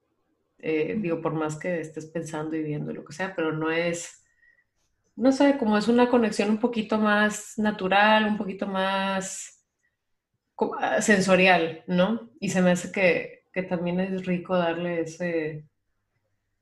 Eh, 0.58 0.96
digo, 0.98 1.20
por 1.20 1.34
más 1.34 1.60
que 1.60 1.82
estés 1.82 2.06
pensando 2.06 2.56
y 2.56 2.64
viendo 2.64 2.94
lo 2.94 3.04
que 3.04 3.12
sea, 3.12 3.36
pero 3.36 3.52
no 3.52 3.70
es, 3.70 4.24
no 5.18 5.34
sé, 5.34 5.58
como 5.58 5.78
es 5.78 5.90
una 5.90 6.08
conexión 6.08 6.50
un 6.52 6.60
poquito 6.62 6.98
más 6.98 7.56
natural, 7.58 8.28
un 8.28 8.38
poquito 8.38 8.66
más 8.66 9.62
ah, 10.80 11.02
sensorial, 11.02 11.84
¿no? 11.88 12.30
Y 12.40 12.48
se 12.48 12.62
me 12.62 12.72
hace 12.72 12.90
que, 12.90 13.44
que 13.52 13.64
también 13.64 14.00
es 14.00 14.26
rico 14.26 14.56
darle 14.56 15.02
ese, 15.02 15.66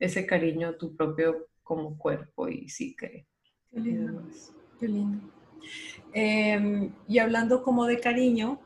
ese 0.00 0.26
cariño 0.26 0.70
a 0.70 0.76
tu 0.76 0.96
propio 0.96 1.46
como 1.62 1.96
cuerpo 1.96 2.48
y 2.48 2.68
sí 2.68 2.96
que... 2.96 3.28
Qué 3.70 3.78
lindo. 3.78 4.20
Qué 4.80 4.88
lindo. 4.88 5.30
Em, 6.12 6.92
y 7.06 7.20
hablando 7.20 7.62
como 7.62 7.86
de 7.86 8.00
cariño, 8.00 8.58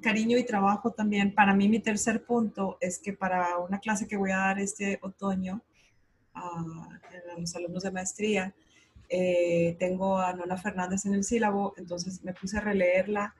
cariño 0.00 0.38
y 0.38 0.44
trabajo 0.44 0.92
también, 0.92 1.34
para 1.34 1.54
mí 1.54 1.68
mi 1.68 1.80
tercer 1.80 2.24
punto 2.24 2.78
es 2.80 2.98
que 2.98 3.12
para 3.12 3.58
una 3.58 3.78
clase 3.78 4.06
que 4.06 4.16
voy 4.16 4.30
a 4.30 4.38
dar 4.38 4.58
este 4.58 4.98
otoño 5.02 5.62
a, 6.34 6.64
los 7.38 7.54
alumnos 7.54 7.82
de 7.82 7.90
maestría, 7.90 8.54
eh, 9.08 9.76
tengo 9.78 10.18
a 10.18 10.32
Nona 10.32 10.56
Fernández 10.56 11.06
en 11.06 11.14
el 11.14 11.24
sílabo, 11.24 11.74
entonces 11.76 12.22
me 12.22 12.34
puse 12.34 12.58
a 12.58 12.60
releerla 12.60 13.34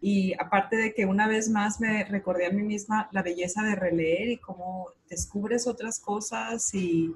y 0.00 0.32
aparte 0.38 0.76
de 0.76 0.94
que 0.94 1.04
una 1.04 1.26
vez 1.26 1.50
más 1.50 1.80
me 1.80 2.04
recordé 2.04 2.46
a 2.46 2.50
mí 2.50 2.62
misma 2.62 3.08
la 3.12 3.22
belleza 3.22 3.62
de 3.62 3.74
releer 3.74 4.30
y 4.30 4.38
cómo 4.38 4.88
descubres 5.08 5.66
otras 5.66 6.00
cosas 6.00 6.74
y, 6.74 7.14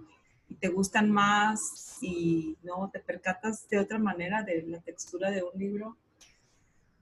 te 0.61 0.69
gustan 0.69 1.11
más 1.11 1.99
y 2.01 2.57
no 2.63 2.89
te 2.93 3.01
percatas 3.01 3.67
de 3.69 3.79
otra 3.79 3.99
manera 3.99 4.45
de 4.45 4.63
la 4.63 4.79
textura 4.79 5.31
de 5.31 5.43
un 5.43 5.59
libro. 5.59 5.97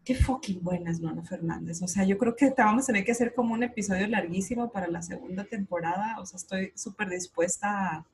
Qué 0.05 0.15
fucking 0.15 0.63
buena 0.63 0.91
es 0.91 1.01
Nona 1.01 1.23
Fernández. 1.23 1.81
O 1.83 1.89
sea, 1.89 2.05
yo 2.05 2.19
creo 2.19 2.35
que 2.35 2.51
te 2.51 2.63
vamos 2.63 2.85
a 2.85 2.87
tener 2.89 3.05
que 3.05 3.13
hacer 3.13 3.35
como 3.35 3.55
un 3.55 3.63
episodio 3.63 4.07
larguísimo 4.09 4.71
para 4.73 4.89
la 4.89 5.03
segunda 5.03 5.45
temporada. 5.45 6.17
O 6.21 6.27
sea, 6.27 6.39
estoy 6.39 6.73
súper 6.75 7.09
dispuesta 7.09 7.69
a 7.69 8.07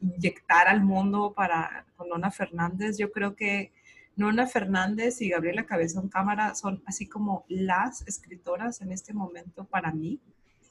inyectar 0.00 0.68
al 0.68 0.84
mundo 0.84 1.32
para 1.34 1.84
con 1.96 2.08
Nona 2.08 2.30
Fernández. 2.30 2.96
Yo 2.96 3.10
creo 3.10 3.34
que 3.34 3.72
Nona 4.16 4.46
Fernández 4.46 5.20
y 5.20 5.28
Gabriela 5.28 5.66
Cabezón 5.66 6.08
Cámara 6.08 6.54
son 6.54 6.82
así 6.86 7.06
como 7.06 7.44
las 7.48 8.06
escritoras 8.06 8.80
en 8.80 8.92
este 8.92 9.12
momento 9.12 9.64
para 9.64 9.92
mí, 9.92 10.20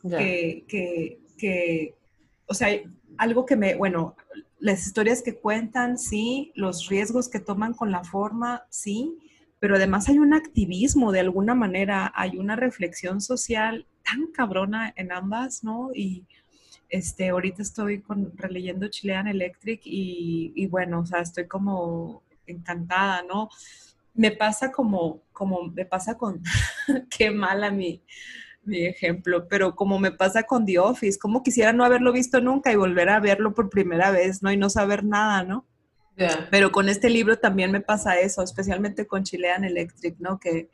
que, 0.02 0.66
que, 0.68 1.20
que, 1.38 1.96
o 2.48 2.54
sea, 2.54 2.70
algo 3.18 3.46
que 3.46 3.56
me, 3.56 3.76
bueno, 3.76 4.16
las 4.60 4.88
historias 4.88 5.22
que 5.22 5.36
cuentan, 5.36 6.00
sí, 6.00 6.52
los 6.56 6.88
riesgos 6.90 7.30
que 7.30 7.40
toman 7.40 7.74
con 7.74 7.92
la 7.92 8.04
forma, 8.04 8.64
sí, 8.70 9.20
pero 9.66 9.78
además 9.78 10.08
hay 10.10 10.20
un 10.20 10.36
activismo 10.36 11.12
de 11.12 11.22
alguna 11.22 11.56
manera, 11.56 12.14
hay 12.14 12.38
una 12.38 12.56
reflexión 12.56 13.20
social 13.20 13.88
tan 14.04 14.28
cabrona 14.28 14.94
en 14.96 15.12
ambas, 15.12 15.64
¿no? 15.64 15.90
Y 15.92 16.28
este, 16.88 17.30
ahorita 17.30 17.64
estoy 17.64 18.04
con, 18.04 18.32
releyendo 18.38 18.88
Chilean 18.90 19.26
Electric 19.26 19.82
y, 19.84 20.68
bueno, 20.68 21.00
o 21.00 21.06
sea, 21.08 21.22
estoy 21.22 21.48
como 21.48 22.22
encantada, 22.46 23.24
¿no? 23.24 23.50
Me 24.14 24.30
pasa 24.30 24.72
como, 24.72 25.24
como 25.34 25.64
me 25.72 25.86
pasa 25.88 26.16
con, 26.16 26.44
qué 27.10 27.32
mala 27.32 27.72
mi, 27.72 28.04
mi 28.66 28.86
ejemplo, 28.86 29.48
pero 29.48 29.76
como 29.76 29.98
me 29.98 30.12
pasa 30.12 30.44
con 30.44 30.68
The 30.68 30.78
Office, 30.78 31.18
como 31.18 31.42
quisiera 31.42 31.74
no 31.74 31.84
haberlo 31.84 32.14
visto 32.14 32.40
nunca 32.40 32.72
y 32.72 32.76
volver 32.76 33.10
a 33.10 33.20
verlo 33.20 33.56
por 33.56 33.72
primera 33.72 34.12
vez, 34.12 34.44
¿no? 34.44 34.52
Y 34.52 34.58
no 34.58 34.70
saber 34.70 35.04
nada, 35.04 35.44
¿no? 35.44 35.66
Pero 36.50 36.72
con 36.72 36.90
este 36.90 37.10
libro 37.10 37.38
también 37.38 37.72
me 37.72 37.82
pasa 37.82 38.20
eso, 38.20 38.42
especialmente 38.42 39.06
con 39.06 39.24
Chilean 39.24 39.64
Electric, 39.64 40.18
¿no? 40.20 40.40
Que, 40.40 40.70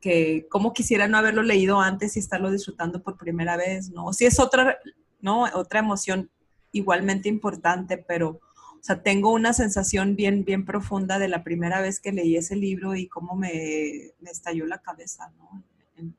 que 0.00 0.46
como 0.50 0.72
quisiera 0.72 1.08
no 1.08 1.18
haberlo 1.18 1.42
leído 1.42 1.80
antes 1.80 2.16
y 2.16 2.20
estarlo 2.20 2.50
disfrutando 2.50 3.02
por 3.02 3.16
primera 3.16 3.56
vez, 3.56 3.90
¿no? 3.90 4.12
Si 4.12 4.24
es 4.24 4.40
otra, 4.40 4.78
¿no? 5.20 5.44
Otra 5.54 5.80
emoción 5.80 6.30
igualmente 6.72 7.28
importante, 7.28 7.98
pero 7.98 8.40
o 8.82 8.84
sea, 8.84 9.00
tengo 9.00 9.30
una 9.30 9.52
sensación 9.52 10.16
bien, 10.16 10.44
bien 10.44 10.64
profunda 10.64 11.20
de 11.20 11.28
la 11.28 11.44
primera 11.44 11.80
vez 11.80 12.00
que 12.00 12.10
leí 12.10 12.36
ese 12.36 12.56
libro 12.56 12.96
y 12.96 13.06
cómo 13.06 13.36
me, 13.36 14.10
me 14.18 14.30
estalló 14.30 14.66
la 14.66 14.78
cabeza, 14.78 15.30
¿no? 15.38 15.62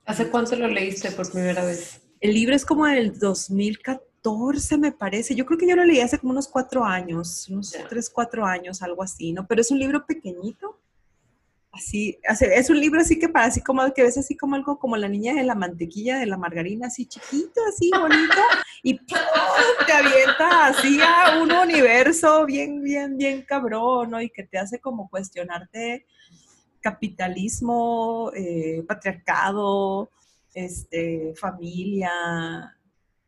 ¿Hace 0.06 0.30
cuánto 0.30 0.56
lo 0.56 0.70
leíste 0.70 1.12
por 1.12 1.30
primera 1.30 1.66
vez? 1.66 2.02
El 2.22 2.34
libro 2.34 2.56
es 2.56 2.64
como 2.66 2.88
el 2.88 3.20
2014, 3.20 4.13
me 4.78 4.92
parece. 4.92 5.36
Yo 5.36 5.46
creo 5.46 5.58
que 5.58 5.68
yo 5.68 5.76
lo 5.76 5.84
leí 5.84 6.00
hace 6.00 6.18
como 6.18 6.32
unos 6.32 6.48
cuatro 6.48 6.84
años, 6.84 7.48
unos 7.50 7.76
tres, 7.90 8.10
cuatro 8.10 8.46
años, 8.46 8.82
algo 8.82 9.04
así, 9.04 9.34
¿no? 9.34 9.46
Pero 9.48 9.62
es 9.62 9.72
un 9.72 9.80
libro 9.80 10.06
pequeño 10.06 10.42
así, 11.74 12.20
es 12.24 12.70
un 12.70 12.80
libro 12.80 13.02
así 13.02 13.18
que 13.18 13.28
para 13.28 13.48
así 13.48 13.60
como 13.62 13.92
que 13.94 14.04
ves 14.04 14.18
así 14.18 14.38
como 14.38 14.56
algo 14.56 14.78
como 14.78 14.96
la 14.96 15.10
niña 15.10 15.34
de 15.34 15.44
la 15.44 15.56
mantequilla 15.56 16.20
de 16.20 16.28
la 16.28 16.38
margarina, 16.38 16.88
así 16.88 17.08
chiquito, 17.08 17.62
así 17.68 17.90
bonito, 17.90 18.42
y 18.84 19.00
te 19.00 19.94
avienta 19.94 20.68
así 20.68 21.00
a 21.02 21.42
un 21.42 21.52
universo 21.52 22.46
bien, 22.46 22.82
bien, 22.84 23.18
bien 23.18 23.42
cabrón, 23.42 24.12
¿no? 24.12 24.22
Y 24.22 24.30
que 24.30 24.44
te 24.44 24.60
hace 24.60 24.80
como 24.80 25.10
cuestionarte 25.10 26.06
capitalismo, 26.80 28.32
eh, 28.36 28.84
patriarcado, 28.88 30.12
este, 30.54 31.34
familia, 31.36 32.12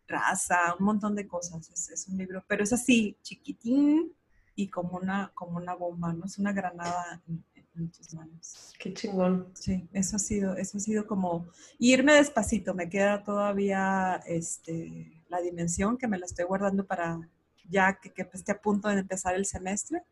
raza, 0.07 0.75
un 0.79 0.85
montón 0.85 1.15
de 1.15 1.27
cosas. 1.27 1.69
Es, 1.69 1.89
es 1.89 2.07
un 2.07 2.17
libro, 2.17 2.43
pero 2.47 2.63
es 2.63 2.73
así, 2.73 3.17
chiquitín 3.21 4.13
y 4.55 4.69
como 4.69 4.97
una, 4.97 5.31
como 5.33 5.57
una 5.57 5.73
bomba, 5.75 6.13
¿no? 6.13 6.25
Es 6.25 6.37
una 6.37 6.53
granada 6.53 7.21
en, 7.27 7.43
en 7.75 7.89
tus 7.91 8.13
manos. 8.13 8.73
Qué 8.79 8.93
chingón. 8.93 9.51
Sí, 9.53 9.87
eso 9.91 10.15
ha 10.15 10.19
sido, 10.19 10.55
eso 10.55 10.77
ha 10.77 10.81
sido 10.81 11.05
como 11.07 11.47
irme 11.79 12.13
despacito. 12.13 12.73
Me 12.73 12.89
queda 12.89 13.23
todavía 13.23 14.21
este, 14.25 15.23
la 15.29 15.41
dimensión 15.41 15.97
que 15.97 16.07
me 16.07 16.17
la 16.17 16.25
estoy 16.25 16.45
guardando 16.45 16.85
para 16.85 17.19
ya 17.67 17.99
que, 17.99 18.11
que 18.13 18.29
esté 18.33 18.51
a 18.53 18.61
punto 18.61 18.87
de 18.87 18.99
empezar 18.99 19.35
el 19.35 19.45
semestre. 19.45 20.03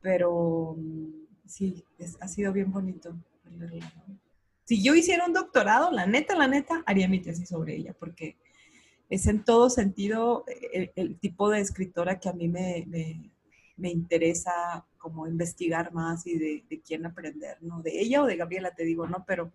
Pero 0.00 0.74
mm, 0.78 1.08
sí, 1.46 1.84
es- 1.98 2.16
ha 2.20 2.28
sido 2.28 2.52
bien 2.52 2.70
bonito. 2.72 3.14
Si 4.64 4.82
yo 4.82 4.94
hiciera 4.94 5.26
un 5.26 5.32
doctorado, 5.32 5.90
la 5.90 6.06
neta, 6.06 6.36
la 6.36 6.46
neta, 6.46 6.82
haría 6.86 7.08
mi 7.08 7.20
tesis 7.20 7.48
sobre 7.48 7.74
ella, 7.76 7.92
porque 7.98 8.36
es 9.10 9.26
en 9.26 9.44
todo 9.44 9.68
sentido 9.70 10.44
el, 10.72 10.92
el 10.96 11.18
tipo 11.18 11.50
de 11.50 11.60
escritora 11.60 12.18
que 12.20 12.30
a 12.30 12.32
mí 12.32 12.48
me, 12.48 12.84
me- 12.88 13.30
me 13.76 13.90
interesa 13.90 14.86
como 14.98 15.26
investigar 15.26 15.92
más 15.92 16.26
y 16.26 16.38
de, 16.38 16.64
de 16.68 16.80
quién 16.82 17.06
aprender, 17.06 17.56
¿no? 17.62 17.82
De 17.82 17.98
ella 18.00 18.22
o 18.22 18.26
de 18.26 18.36
Gabriela, 18.36 18.74
te 18.74 18.84
digo, 18.84 19.06
¿no? 19.08 19.24
Pero, 19.26 19.52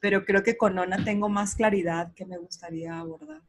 pero 0.00 0.24
creo 0.24 0.42
que 0.42 0.56
con 0.56 0.78
Ona 0.78 1.04
tengo 1.04 1.28
más 1.28 1.54
claridad 1.54 2.12
que 2.14 2.24
me 2.26 2.38
gustaría 2.38 2.98
abordar. 2.98 3.42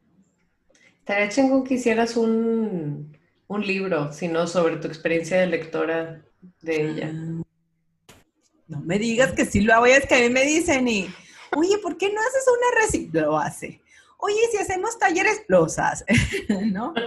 Estaría 1.00 1.28
chingón 1.30 1.64
que 1.64 1.74
hicieras 1.74 2.16
un, 2.16 3.16
un 3.48 3.66
libro, 3.66 4.12
si 4.12 4.28
no, 4.28 4.46
sobre 4.46 4.76
tu 4.76 4.86
experiencia 4.88 5.40
de 5.40 5.46
lectora 5.46 6.22
de 6.62 6.90
ella. 6.90 7.12
No 8.68 8.80
me 8.80 8.98
digas 8.98 9.32
que 9.32 9.44
sí 9.44 9.60
lo 9.62 9.74
hago, 9.74 9.86
es 9.86 10.06
que 10.06 10.14
a 10.14 10.20
mí 10.20 10.30
me 10.30 10.44
dicen 10.44 10.86
y, 10.86 11.08
oye, 11.56 11.78
¿por 11.78 11.96
qué 11.98 12.12
no 12.12 12.20
haces 12.20 12.44
una 12.48 12.82
recita? 12.84 13.22
Lo 13.22 13.38
hace. 13.38 13.80
Oye, 14.22 14.40
si 14.50 14.58
hacemos 14.58 14.98
talleres, 14.98 15.44
los 15.48 15.78
hace, 15.78 16.04
¿no? 16.72 16.94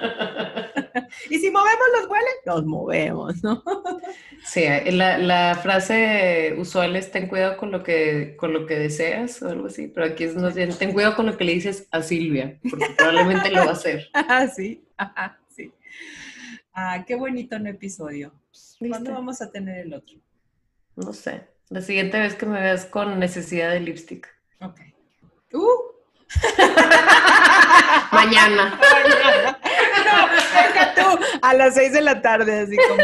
Y 1.30 1.40
si 1.40 1.50
movemos 1.52 1.88
los 2.00 2.08
vueles, 2.08 2.34
los 2.46 2.66
movemos, 2.66 3.44
¿no? 3.44 3.64
Sí, 4.46 4.66
la, 4.92 5.18
la 5.18 5.56
frase 5.56 6.56
usual 6.58 6.96
es 6.96 7.12
ten 7.12 7.28
cuidado 7.28 7.56
con 7.58 7.72
lo 7.72 7.82
que, 7.82 8.36
con 8.38 8.52
lo 8.52 8.66
que 8.66 8.78
deseas 8.78 9.42
o 9.42 9.50
algo 9.50 9.68
así, 9.68 9.88
pero 9.88 10.06
aquí 10.06 10.26
es 10.26 10.36
más 10.36 10.54
bien 10.54 10.78
ten 10.78 10.92
cuidado 10.92 11.16
con 11.16 11.26
lo 11.26 11.38
que 11.38 11.46
le 11.46 11.54
dices 11.54 11.88
a 11.92 12.02
Silvia, 12.02 12.60
porque 12.70 12.88
probablemente 12.98 13.50
lo 13.52 13.60
va 13.60 13.70
a 13.70 13.74
hacer. 13.74 14.10
Ah, 14.14 14.48
sí, 14.48 14.86
ajá, 14.98 15.40
sí. 15.48 15.72
Ah, 16.74 17.04
qué 17.08 17.16
bonito 17.16 17.56
un 17.56 17.68
episodio. 17.68 18.34
¿Cuándo 18.80 18.98
¿Viste? 18.98 19.12
vamos 19.12 19.42
a 19.42 19.52
tener 19.52 19.80
el 19.86 19.94
otro? 19.94 20.18
No 20.96 21.14
sé. 21.14 21.48
La 21.70 21.82
siguiente 21.82 22.20
vez 22.20 22.36
que 22.36 22.46
me 22.46 22.60
veas 22.60 22.86
con 22.86 23.18
necesidad 23.20 23.72
de 23.72 23.80
lipstick. 23.80 24.28
Ok. 24.60 24.80
Uh, 25.54 25.93
Mañana. 28.12 28.80
no, 30.06 30.28
venga 30.28 30.94
tú, 30.96 31.20
a 31.42 31.54
las 31.54 31.74
seis 31.76 31.94
de 31.94 32.02
la 32.02 32.22
tarde, 32.22 32.60
así 32.62 32.78
como. 32.88 33.04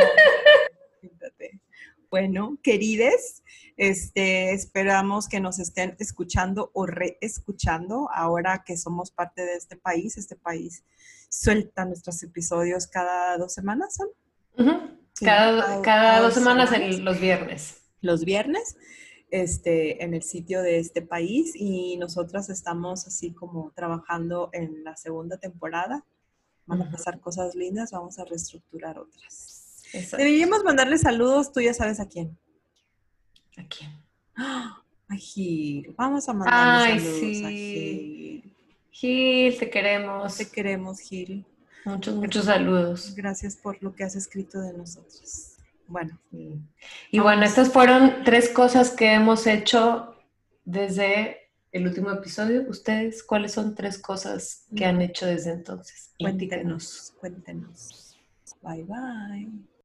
Bueno, 2.12 2.58
querides, 2.64 3.44
este, 3.78 4.52
esperamos 4.54 5.28
que 5.28 5.40
nos 5.40 5.60
estén 5.60 5.96
escuchando 6.00 6.72
o 6.74 6.88
reescuchando 6.88 8.10
ahora 8.12 8.64
que 8.66 8.78
somos 8.78 9.12
parte 9.12 9.44
de 9.46 9.54
este 9.56 9.76
país. 9.76 10.18
Este 10.18 10.36
país 10.36 10.84
suelta 11.30 11.86
nuestros 11.86 12.24
episodios 12.24 12.88
cada 12.88 13.38
dos 13.38 13.54
semanas, 13.54 13.96
¿son? 13.96 14.08
Sí, 15.14 15.24
Cada, 15.26 15.62
cada- 15.62 15.68
cada 15.68 15.82
cada 15.84 16.16
dos 16.20 16.24
dos 16.30 16.34
semanas, 16.34 16.70
semanas. 16.72 16.96
en 16.96 17.06
los 17.06 17.20
viernes. 17.20 17.76
los 18.02 18.26
viernes 18.26 18.76
este, 19.32 20.04
en 20.04 20.14
el 20.14 20.24
sitio 20.24 20.62
de 20.62 20.80
este 20.80 21.02
país 21.02 21.54
y 21.56 21.98
nosotras 21.98 22.50
estamos 22.50 23.08
así 23.08 23.32
como 23.32 23.72
trabajando 23.76 24.50
en 24.54 24.84
la 24.84 24.96
segunda 24.96 25.38
temporada. 25.38 26.06
Van 26.66 26.84
a 26.84 26.92
pasar 26.92 27.20
cosas 27.20 27.56
lindas, 27.56 27.92
vamos 27.92 28.20
a 28.20 28.26
reestructurar 28.26 29.00
otras. 29.00 29.84
Exacto. 29.92 30.18
Deberíamos 30.18 30.64
mandarle 30.64 30.98
saludos, 30.98 31.52
tú 31.52 31.62
ya 31.62 31.74
sabes 31.74 32.00
a 32.00 32.08
quién. 32.08 32.38
¿A 33.58 33.64
quién? 33.68 33.92
¡Ah! 34.36 34.84
A 35.12 35.16
Gil. 35.16 35.96
Vamos 35.98 36.30
a 36.30 36.34
mandarle 36.34 36.94
Ay, 36.94 37.00
saludos 37.00 37.44
a. 37.44 37.50
Gil. 37.50 38.56
Gil, 38.92 39.58
te 39.58 39.70
queremos. 39.72 40.38
Te 40.38 40.48
queremos, 40.48 41.00
Gil. 41.00 41.46
Muchos, 41.84 42.16
muchos 42.16 42.46
saludos. 42.46 43.16
Gracias 43.16 43.56
por 43.56 43.82
lo 43.82 43.96
que 43.96 44.04
has 44.04 44.16
escrito 44.16 44.62
de 44.62 44.74
nosotros. 44.74 45.58
Bueno. 45.90 46.20
Y 47.12 47.20
bueno, 47.20 47.44
estas 47.44 47.72
fueron 47.74 48.24
tres 48.24 48.50
cosas 48.50 48.92
que 48.92 49.12
hemos 49.12 49.48
hecho 49.48 50.16
desde 50.64 51.50
el 51.72 51.88
último 51.88 52.12
episodio. 52.12 52.64
¿Ustedes 52.70 53.24
cuáles 53.24 53.54
son 53.54 53.74
tres 53.74 53.98
cosas 53.98 54.68
que 54.76 54.86
han 54.86 55.02
hecho 55.02 55.26
desde 55.26 55.52
entonces? 55.52 56.12
Cuéntenos, 56.20 57.14
cuéntenos. 57.20 58.16
Bye 58.62 58.84
bye. 58.84 59.79